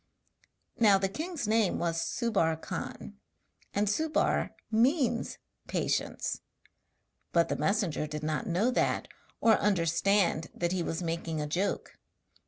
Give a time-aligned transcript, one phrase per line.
[0.79, 3.17] Now the king's name was Subbar Khan,
[3.71, 6.41] and Subbar means 'patience';
[7.31, 9.07] but the messenger did not know that,
[9.41, 11.99] or understand that he was making a joke.